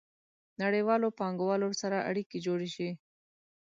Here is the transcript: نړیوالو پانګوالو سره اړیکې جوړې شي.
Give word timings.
نړیوالو 0.61 1.15
پانګوالو 1.19 1.69
سره 1.81 1.97
اړیکې 2.09 2.37
جوړې 2.45 2.69
شي. 2.75 2.89